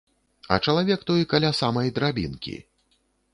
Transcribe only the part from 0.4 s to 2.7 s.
А чалавек той каля самай драбінкі.